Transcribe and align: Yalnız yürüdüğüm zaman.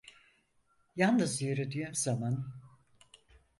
Yalnız 0.95 1.41
yürüdüğüm 1.41 1.93
zaman. 1.95 2.45